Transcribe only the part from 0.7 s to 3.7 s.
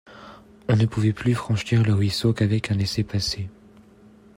ne pouvait plus franchir le ruisseau qu’avec un laissez-passer.